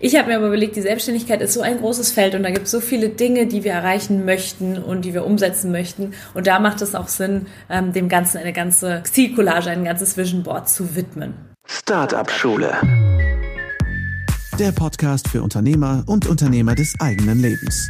[0.00, 2.64] Ich habe mir aber überlegt, die Selbstständigkeit ist so ein großes Feld und da gibt
[2.64, 6.14] es so viele Dinge, die wir erreichen möchten und die wir umsetzen möchten.
[6.34, 10.42] Und da macht es auch Sinn, ähm, dem Ganzen eine ganze Zielcollage, ein ganzes Vision
[10.42, 11.34] Board zu widmen.
[11.66, 12.72] Startup Schule.
[14.58, 17.88] Der Podcast für Unternehmer und Unternehmer des eigenen Lebens.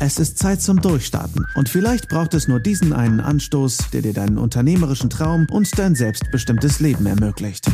[0.00, 4.12] Es ist Zeit zum Durchstarten und vielleicht braucht es nur diesen einen Anstoß, der dir
[4.12, 7.68] deinen unternehmerischen Traum und dein selbstbestimmtes Leben ermöglicht.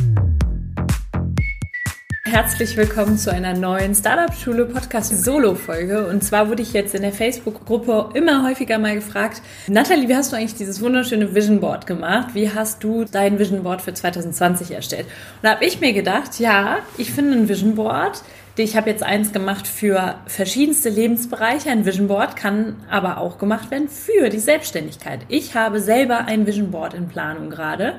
[2.31, 6.07] Herzlich willkommen zu einer neuen Startup Schule Podcast Solo Folge.
[6.07, 10.31] Und zwar wurde ich jetzt in der Facebook-Gruppe immer häufiger mal gefragt, Nathalie, wie hast
[10.31, 12.29] du eigentlich dieses wunderschöne Vision Board gemacht?
[12.35, 15.07] Wie hast du dein Vision Board für 2020 erstellt?
[15.07, 18.23] Und da habe ich mir gedacht, ja, ich finde ein Vision Board.
[18.61, 21.71] Ich habe jetzt eins gemacht für verschiedenste Lebensbereiche.
[21.71, 25.21] Ein Vision Board kann aber auch gemacht werden für die Selbstständigkeit.
[25.29, 27.99] Ich habe selber ein Vision Board in Planung gerade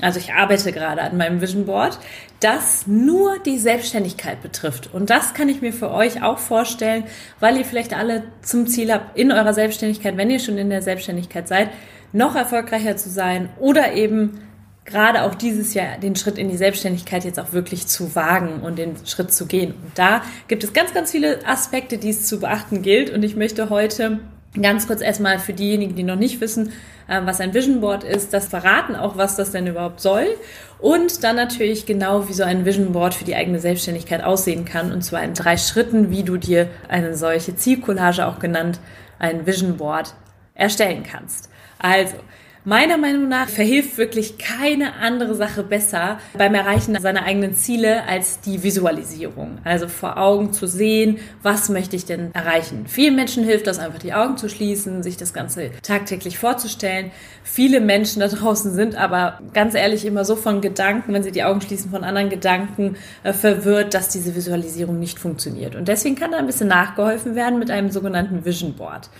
[0.00, 1.98] also ich arbeite gerade an meinem Vision Board,
[2.40, 4.92] das nur die Selbstständigkeit betrifft.
[4.92, 7.04] Und das kann ich mir für euch auch vorstellen,
[7.40, 10.82] weil ihr vielleicht alle zum Ziel habt, in eurer Selbstständigkeit, wenn ihr schon in der
[10.82, 11.70] Selbstständigkeit seid,
[12.12, 14.40] noch erfolgreicher zu sein oder eben
[14.84, 18.78] gerade auch dieses Jahr den Schritt in die Selbstständigkeit jetzt auch wirklich zu wagen und
[18.78, 19.72] den Schritt zu gehen.
[19.72, 23.10] Und da gibt es ganz, ganz viele Aspekte, die es zu beachten gilt.
[23.10, 24.20] Und ich möchte heute
[24.60, 26.72] Ganz kurz erstmal für diejenigen, die noch nicht wissen,
[27.08, 30.26] äh, was ein Vision Board ist, das verraten auch, was das denn überhaupt soll.
[30.78, 34.92] Und dann natürlich genau, wie so ein Vision Board für die eigene Selbstständigkeit aussehen kann.
[34.92, 38.78] Und zwar in drei Schritten, wie du dir eine solche Zielcollage auch genannt,
[39.18, 40.14] ein Vision Board
[40.54, 41.48] erstellen kannst.
[41.78, 42.16] Also,
[42.64, 48.38] Meiner Meinung nach verhilft wirklich keine andere Sache besser beim Erreichen seiner eigenen Ziele als
[48.38, 49.58] die Visualisierung.
[49.64, 52.84] Also vor Augen zu sehen, was möchte ich denn erreichen.
[52.86, 57.10] Vielen Menschen hilft das einfach, die Augen zu schließen, sich das Ganze tagtäglich vorzustellen.
[57.42, 61.42] Viele Menschen da draußen sind aber ganz ehrlich immer so von Gedanken, wenn sie die
[61.42, 65.74] Augen schließen, von anderen Gedanken äh, verwirrt, dass diese Visualisierung nicht funktioniert.
[65.74, 69.10] Und deswegen kann da ein bisschen nachgeholfen werden mit einem sogenannten Vision Board.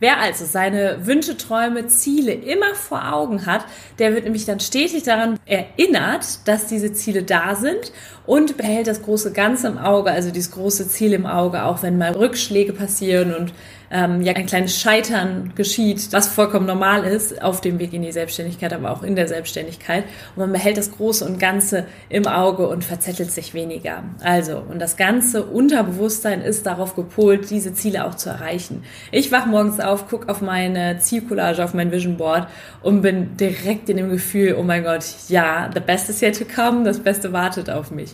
[0.00, 3.64] Wer also seine Wünsche, Träume, Ziele immer vor Augen hat,
[3.98, 7.92] der wird nämlich dann stetig daran erinnert, dass diese Ziele da sind
[8.26, 11.98] und behält das große Ganze im Auge, also dieses große Ziel im Auge, auch wenn
[11.98, 13.52] mal Rückschläge passieren und
[13.94, 18.10] ähm, ja ein kleines Scheitern geschieht, was vollkommen normal ist auf dem Weg in die
[18.12, 20.04] Selbstständigkeit, aber auch in der Selbstständigkeit.
[20.34, 24.02] Und man behält das Große und Ganze im Auge und verzettelt sich weniger.
[24.20, 28.82] Also, und das ganze Unterbewusstsein ist darauf gepolt, diese Ziele auch zu erreichen.
[29.12, 32.48] Ich wach morgens auf, guck auf meine Zielcollage, auf mein Vision Board
[32.82, 36.44] und bin direkt in dem Gefühl, oh mein Gott, ja, the best is yet to
[36.44, 38.13] come, das Beste wartet auf mich.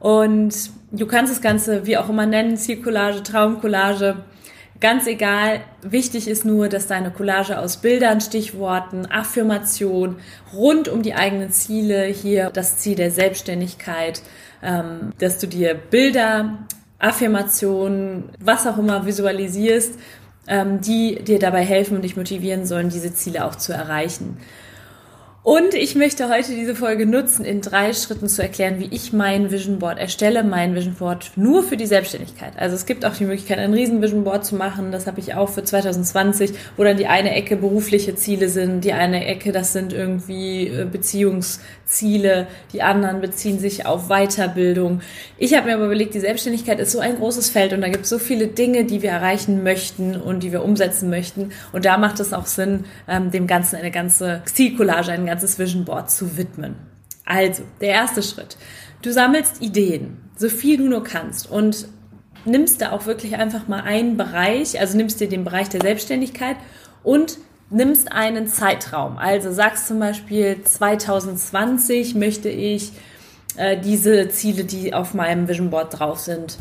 [0.00, 0.54] Und
[0.92, 4.16] du kannst das Ganze wie auch immer nennen, Zielcollage, Traumcollage.
[4.80, 10.16] Ganz egal, wichtig ist nur, dass deine Collage aus Bildern, Stichworten, Affirmation
[10.52, 14.22] rund um die eigenen Ziele, hier das Ziel der Selbstständigkeit,
[14.62, 16.58] ähm, dass du dir Bilder,
[17.00, 19.98] Affirmationen, was auch immer visualisierst,
[20.46, 24.38] ähm, die dir dabei helfen und dich motivieren sollen, diese Ziele auch zu erreichen.
[25.48, 29.50] Und ich möchte heute diese Folge nutzen, in drei Schritten zu erklären, wie ich mein
[29.50, 32.52] Vision Board erstelle, mein Vision Board nur für die Selbstständigkeit.
[32.58, 34.92] Also es gibt auch die Möglichkeit, ein riesen Vision Board zu machen.
[34.92, 38.92] Das habe ich auch für 2020, wo dann die eine Ecke berufliche Ziele sind, die
[38.92, 45.00] eine Ecke, das sind irgendwie äh, Beziehungsziele, die anderen beziehen sich auf Weiterbildung.
[45.38, 48.04] Ich habe mir aber überlegt, die Selbstständigkeit ist so ein großes Feld und da gibt
[48.04, 51.52] es so viele Dinge, die wir erreichen möchten und die wir umsetzen möchten.
[51.72, 55.58] Und da macht es auch Sinn, ähm, dem Ganzen eine ganze Zielcollage, einen ganzen ganzes
[55.58, 56.74] Vision Board zu widmen.
[57.24, 58.56] Also, der erste Schritt.
[59.02, 61.86] Du sammelst Ideen, so viel du nur kannst und
[62.44, 66.56] nimmst da auch wirklich einfach mal einen Bereich, also nimmst dir den Bereich der Selbstständigkeit
[67.04, 67.38] und
[67.70, 69.16] nimmst einen Zeitraum.
[69.16, 72.90] Also sagst zum Beispiel 2020 möchte ich
[73.56, 76.58] äh, diese Ziele, die auf meinem Vision Board drauf sind,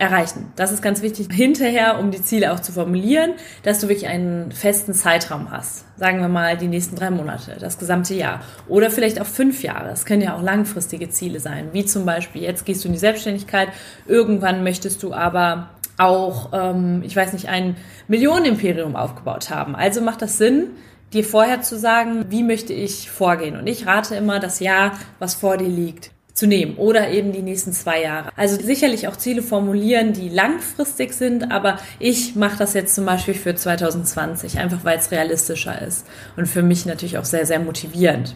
[0.00, 0.50] erreichen.
[0.56, 4.50] Das ist ganz wichtig hinterher, um die Ziele auch zu formulieren, dass du wirklich einen
[4.50, 5.84] festen Zeitraum hast.
[5.98, 8.40] Sagen wir mal die nächsten drei Monate, das gesamte Jahr.
[8.66, 9.90] Oder vielleicht auch fünf Jahre.
[9.90, 12.98] Es können ja auch langfristige Ziele sein, wie zum Beispiel, jetzt gehst du in die
[12.98, 13.68] Selbstständigkeit,
[14.06, 15.68] irgendwann möchtest du aber
[15.98, 17.76] auch, ähm, ich weiß nicht, ein
[18.08, 19.76] Millionenimperium aufgebaut haben.
[19.76, 20.70] Also macht das Sinn,
[21.12, 23.58] dir vorher zu sagen, wie möchte ich vorgehen.
[23.58, 27.42] Und ich rate immer das Jahr, was vor dir liegt zu nehmen oder eben die
[27.42, 28.30] nächsten zwei Jahre.
[28.36, 33.34] Also sicherlich auch Ziele formulieren, die langfristig sind, aber ich mache das jetzt zum Beispiel
[33.34, 36.06] für 2020, einfach weil es realistischer ist
[36.36, 38.34] und für mich natürlich auch sehr, sehr motivierend.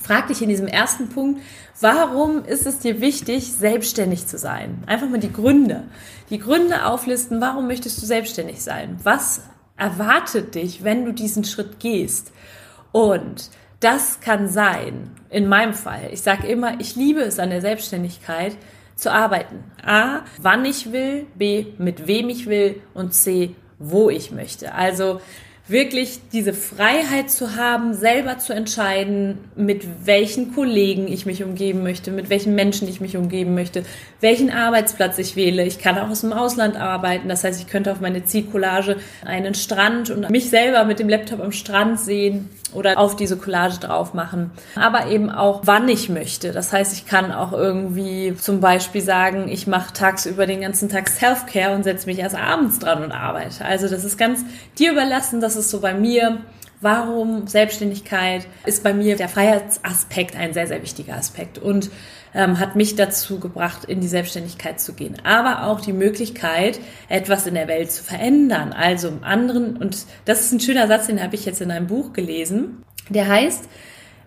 [0.00, 1.42] Frag dich in diesem ersten Punkt,
[1.80, 4.82] warum ist es dir wichtig, selbstständig zu sein?
[4.86, 5.84] Einfach mal die Gründe.
[6.30, 8.96] Die Gründe auflisten, warum möchtest du selbstständig sein?
[9.02, 9.42] Was
[9.76, 12.32] erwartet dich, wenn du diesen Schritt gehst?
[12.90, 16.08] Und das kann sein, in meinem Fall.
[16.12, 18.56] Ich sage immer, ich liebe es an der Selbstständigkeit,
[18.96, 19.62] zu arbeiten.
[19.80, 24.74] A, wann ich will, B, mit wem ich will und C, wo ich möchte.
[24.74, 25.20] Also
[25.68, 32.10] wirklich diese Freiheit zu haben, selber zu entscheiden, mit welchen Kollegen ich mich umgeben möchte,
[32.10, 33.84] mit welchen Menschen ich mich umgeben möchte,
[34.20, 35.64] welchen Arbeitsplatz ich wähle.
[35.64, 37.28] Ich kann auch aus dem Ausland arbeiten.
[37.28, 41.40] Das heißt, ich könnte auf meine Zielcollage einen Strand und mich selber mit dem Laptop
[41.40, 44.50] am Strand sehen oder auf diese Collage drauf machen.
[44.74, 46.52] Aber eben auch, wann ich möchte.
[46.52, 51.08] Das heißt, ich kann auch irgendwie zum Beispiel sagen, ich mache tagsüber den ganzen Tag
[51.08, 53.64] Self-Care und setze mich erst abends dran und arbeite.
[53.64, 54.44] Also das ist ganz
[54.78, 55.40] dir überlassen.
[55.40, 56.38] Das ist so bei mir.
[56.80, 61.90] Warum Selbstständigkeit ist bei mir der Freiheitsaspekt ein sehr, sehr wichtiger Aspekt und
[62.34, 65.16] ähm, hat mich dazu gebracht, in die Selbstständigkeit zu gehen.
[65.24, 66.78] Aber auch die Möglichkeit,
[67.08, 68.72] etwas in der Welt zu verändern.
[68.72, 71.88] Also im anderen, und das ist ein schöner Satz, den habe ich jetzt in einem
[71.88, 73.68] Buch gelesen, der heißt,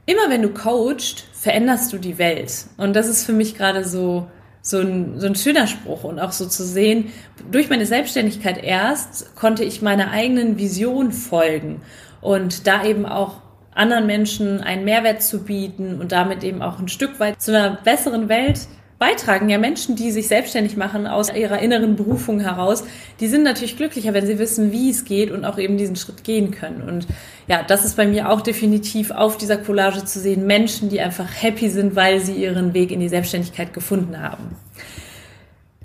[0.05, 2.65] immer wenn du coachst, veränderst du die Welt.
[2.75, 4.27] Und das ist für mich gerade so,
[4.61, 7.11] so ein, so ein schöner Spruch und auch so zu sehen,
[7.51, 11.81] durch meine Selbstständigkeit erst konnte ich meiner eigenen Vision folgen
[12.21, 13.41] und da eben auch
[13.73, 17.77] anderen Menschen einen Mehrwert zu bieten und damit eben auch ein Stück weit zu einer
[17.77, 18.67] besseren Welt
[19.01, 19.49] beitragen.
[19.49, 22.83] Ja, Menschen, die sich selbstständig machen aus ihrer inneren Berufung heraus,
[23.19, 26.23] die sind natürlich glücklicher, wenn sie wissen, wie es geht und auch eben diesen Schritt
[26.23, 26.83] gehen können.
[26.83, 27.07] Und
[27.47, 30.45] ja, das ist bei mir auch definitiv auf dieser Collage zu sehen.
[30.45, 34.55] Menschen, die einfach happy sind, weil sie ihren Weg in die Selbstständigkeit gefunden haben.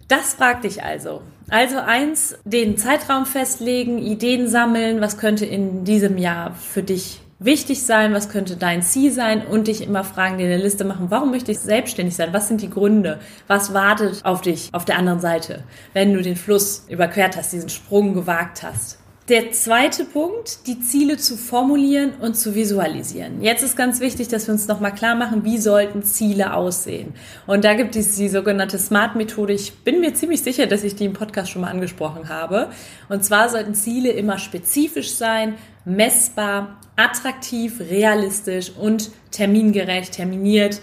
[0.08, 1.22] Das fragt dich also.
[1.48, 7.82] Also eins, den Zeitraum festlegen, Ideen sammeln, was könnte in diesem Jahr für dich wichtig
[7.82, 11.30] sein, was könnte dein Ziel sein und dich immer fragen, dir eine Liste machen, warum
[11.30, 15.20] möchte ich selbstständig sein, was sind die Gründe, was wartet auf dich auf der anderen
[15.20, 18.98] Seite, wenn du den Fluss überquert hast, diesen Sprung gewagt hast.
[19.28, 23.42] Der zweite Punkt, die Ziele zu formulieren und zu visualisieren.
[23.42, 27.12] Jetzt ist ganz wichtig, dass wir uns nochmal klar machen, wie sollten Ziele aussehen.
[27.44, 29.52] Und da gibt es die sogenannte SMART-Methode.
[29.52, 32.68] Ich bin mir ziemlich sicher, dass ich die im Podcast schon mal angesprochen habe.
[33.08, 40.80] Und zwar sollten Ziele immer spezifisch sein, messbar, attraktiv, realistisch und termingerecht, terminiert.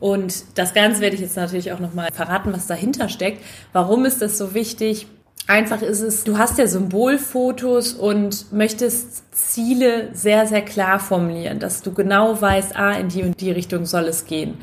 [0.00, 3.42] Und das Ganze werde ich jetzt natürlich auch nochmal verraten, was dahinter steckt.
[3.72, 5.06] Warum ist das so wichtig?
[5.48, 11.82] Einfach ist es, du hast ja Symbolfotos und möchtest Ziele sehr, sehr klar formulieren, dass
[11.82, 14.58] du genau weißt, ah, in die und die Richtung soll es gehen.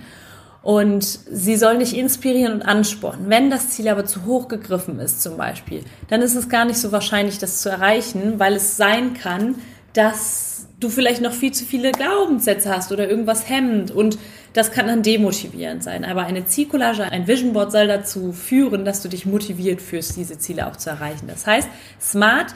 [0.62, 3.30] Und sie sollen dich inspirieren und anspornen.
[3.30, 6.80] Wenn das Ziel aber zu hoch gegriffen ist zum Beispiel, dann ist es gar nicht
[6.80, 9.56] so wahrscheinlich, das zu erreichen, weil es sein kann,
[9.94, 14.18] dass du vielleicht noch viel zu viele Glaubenssätze hast oder irgendwas hemmt und
[14.54, 16.06] das kann dann demotivierend sein.
[16.06, 20.38] Aber eine Zielcollage, ein Vision Board soll dazu führen, dass du dich motiviert fühlst, diese
[20.38, 21.28] Ziele auch zu erreichen.
[21.28, 21.68] Das heißt,
[22.00, 22.54] smart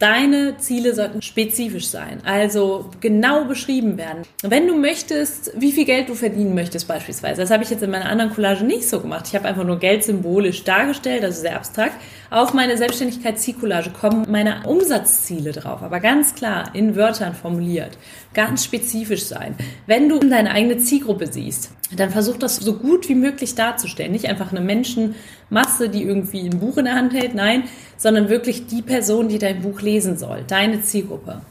[0.00, 4.22] Deine Ziele sollten spezifisch sein, also genau beschrieben werden.
[4.42, 7.90] Wenn du möchtest, wie viel Geld du verdienen möchtest beispielsweise, das habe ich jetzt in
[7.90, 9.26] meiner anderen Collage nicht so gemacht.
[9.28, 12.00] Ich habe einfach nur Geld symbolisch dargestellt, also sehr abstrakt.
[12.30, 17.98] Auf meine Selbstständigkeits-Zielcollage kommen meine Umsatzziele drauf, aber ganz klar in Wörtern formuliert,
[18.32, 19.54] ganz spezifisch sein.
[19.86, 24.12] Wenn du deine eigene Zielgruppe siehst, dann versuch das so gut wie möglich darzustellen.
[24.12, 27.64] Nicht einfach eine Menschenmasse, die irgendwie ein Buch in der Hand hält, nein,
[28.00, 31.42] sondern wirklich die Person, die dein Buch lesen soll, deine Zielgruppe.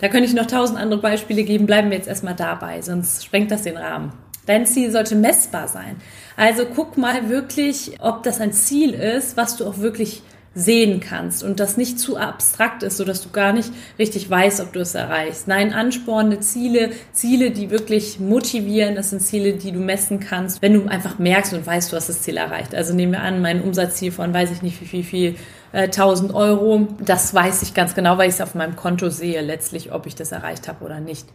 [0.00, 3.50] Da könnte ich noch tausend andere Beispiele geben, bleiben wir jetzt erstmal dabei, sonst sprengt
[3.50, 4.12] das den Rahmen.
[4.46, 5.96] Dein Ziel sollte messbar sein.
[6.36, 10.22] Also guck mal wirklich, ob das ein Ziel ist, was du auch wirklich
[10.54, 14.72] sehen kannst und das nicht zu abstrakt ist, sodass du gar nicht richtig weißt, ob
[14.72, 15.46] du es erreichst.
[15.46, 20.74] Nein, anspornende Ziele, Ziele, die wirklich motivieren, das sind Ziele, die du messen kannst, wenn
[20.74, 22.74] du einfach merkst und weißt, du hast das Ziel erreicht.
[22.74, 25.34] Also nehmen wir an, mein Umsatzziel von weiß ich nicht wie viel, viel
[25.72, 29.40] äh, 1000 Euro, das weiß ich ganz genau, weil ich es auf meinem Konto sehe,
[29.40, 31.28] letztlich, ob ich das erreicht habe oder nicht.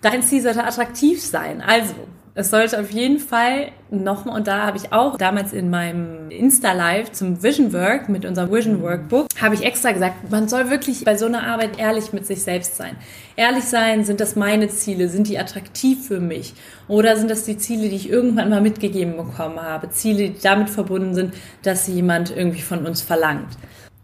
[0.00, 1.60] Dein Ziel sollte attraktiv sein.
[1.60, 1.94] Also,
[2.40, 7.12] es sollte auf jeden Fall nochmal, und da habe ich auch damals in meinem Insta-Live
[7.12, 11.16] zum Vision Work mit unserem Vision Workbook, habe ich extra gesagt, man soll wirklich bei
[11.16, 12.96] so einer Arbeit ehrlich mit sich selbst sein.
[13.36, 15.08] Ehrlich sein, sind das meine Ziele?
[15.08, 16.54] Sind die attraktiv für mich?
[16.88, 19.90] Oder sind das die Ziele, die ich irgendwann mal mitgegeben bekommen habe?
[19.90, 23.48] Ziele, die damit verbunden sind, dass jemand irgendwie von uns verlangt.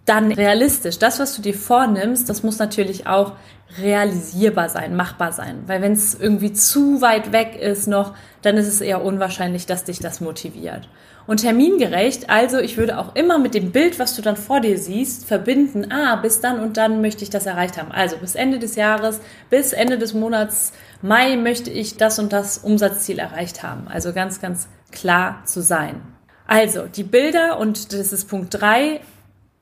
[0.07, 0.99] Dann realistisch.
[0.99, 3.33] Das, was du dir vornimmst, das muss natürlich auch
[3.79, 5.65] realisierbar sein, machbar sein.
[5.67, 9.85] Weil wenn es irgendwie zu weit weg ist noch, dann ist es eher unwahrscheinlich, dass
[9.85, 10.89] dich das motiviert.
[11.27, 14.79] Und termingerecht, also ich würde auch immer mit dem Bild, was du dann vor dir
[14.79, 17.91] siehst, verbinden, ah, bis dann und dann möchte ich das erreicht haben.
[17.91, 19.21] Also bis Ende des Jahres,
[19.51, 20.73] bis Ende des Monats
[21.03, 23.89] Mai möchte ich das und das Umsatzziel erreicht haben.
[23.89, 26.01] Also ganz, ganz klar zu sein.
[26.47, 29.01] Also die Bilder, und das ist Punkt drei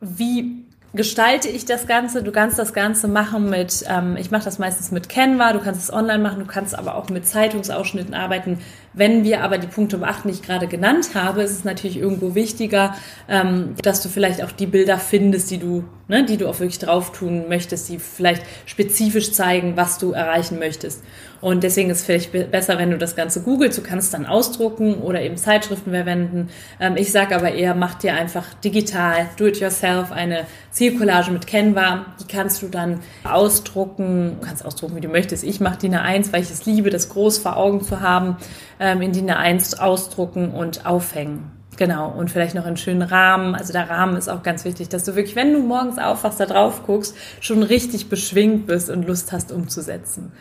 [0.05, 2.23] wie gestalte ich das Ganze?
[2.23, 5.83] Du kannst das Ganze machen mit, ähm, ich mache das meistens mit Canva, du kannst
[5.83, 8.59] es online machen, du kannst aber auch mit Zeitungsausschnitten arbeiten.
[8.93, 12.35] Wenn wir aber die Punkte beachten, die ich gerade genannt habe, ist es natürlich irgendwo
[12.37, 12.95] wichtiger,
[13.29, 16.79] ähm, dass du vielleicht auch die Bilder findest, die du, ne, die du auch wirklich
[16.79, 21.03] drauf tun möchtest, die vielleicht spezifisch zeigen, was du erreichen möchtest.
[21.41, 23.77] Und deswegen ist es vielleicht besser, wenn du das Ganze googelst.
[23.77, 26.49] Du kannst dann ausdrucken oder eben Zeitschriften verwenden.
[26.81, 31.47] Ähm, ich sage aber eher, mach dir einfach digital, do it yourself, eine Zielcollage mit
[31.47, 32.07] Canva.
[32.21, 34.39] Die kannst du dann ausdrucken.
[34.41, 35.45] Du kannst ausdrucken, wie du möchtest.
[35.45, 38.37] Ich mache DIN A1, weil ich es liebe, das groß vor Augen zu haben.
[38.81, 41.54] Ähm, in DIN A1 ausdrucken und aufhängen.
[41.77, 43.55] Genau, und vielleicht noch einen schönen Rahmen.
[43.55, 46.47] Also der Rahmen ist auch ganz wichtig, dass du wirklich, wenn du morgens aufwachst, da
[46.47, 50.33] drauf guckst, schon richtig beschwingt bist und Lust hast umzusetzen.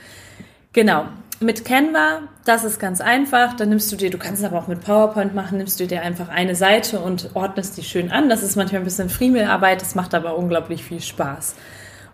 [0.74, 1.06] Genau.
[1.40, 3.54] Mit Canva, das ist ganz einfach.
[3.56, 6.02] Dann nimmst du dir, du kannst es aber auch mit PowerPoint machen, nimmst du dir
[6.02, 8.30] einfach eine Seite und ordnest die schön an.
[8.30, 11.56] Das ist manchmal ein bisschen Friemelarbeit, das macht aber unglaublich viel Spaß.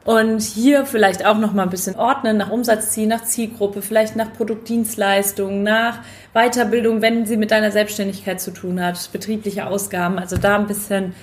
[0.06, 4.34] Und hier vielleicht auch noch mal ein bisschen ordnen nach Umsatzziel, nach Zielgruppe, vielleicht nach
[4.34, 6.00] Produktdienstleistungen, nach
[6.34, 10.18] Weiterbildung, wenn sie mit deiner Selbstständigkeit zu tun hat, betriebliche Ausgaben.
[10.18, 11.14] Also da ein bisschen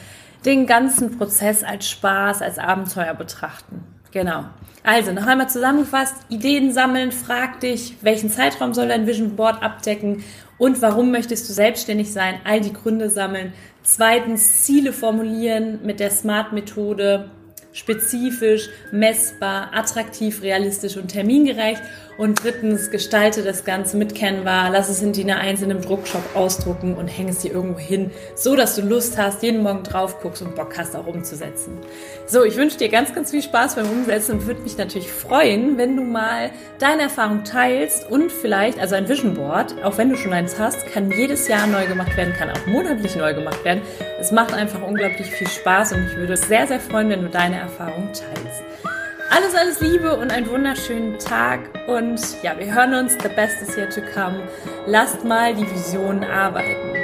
[0.45, 3.83] den ganzen Prozess als Spaß, als Abenteuer betrachten.
[4.13, 4.45] Genau.
[4.83, 10.23] Also, noch einmal zusammengefasst, Ideen sammeln, frag dich, welchen Zeitraum soll dein Vision Board abdecken
[10.59, 13.53] und warum möchtest du selbstständig sein, all die Gründe sammeln.
[13.83, 17.31] Zweitens, Ziele formulieren mit der SMART-Methode,
[17.77, 21.83] spezifisch, messbar, attraktiv, realistisch und termingerecht.
[22.19, 26.23] Und drittens, gestalte das Ganze mit Canva, lass es in DIN A1 in einem Druckshop
[26.35, 30.21] ausdrucken und häng es dir irgendwo hin, so dass du Lust hast, jeden Morgen drauf
[30.21, 31.79] guckst und Bock hast, auch umzusetzen.
[32.27, 35.77] So, ich wünsche dir ganz, ganz viel Spaß beim Umsetzen und würde mich natürlich freuen,
[35.77, 40.17] wenn du mal deine Erfahrung teilst und vielleicht, also ein Vision Board, auch wenn du
[40.17, 43.83] schon eins hast, kann jedes Jahr neu gemacht werden, kann auch monatlich neu gemacht werden.
[44.19, 47.29] Es macht einfach unglaublich viel Spaß und ich würde es sehr, sehr freuen, wenn du
[47.29, 48.96] deine Erfahrung teilst.
[49.29, 51.61] Alles, alles Liebe und einen wunderschönen Tag.
[51.89, 53.15] Und ja, wir hören uns.
[53.23, 54.41] The best is yet to come.
[54.87, 56.96] Lasst mal die Vision arbeiten.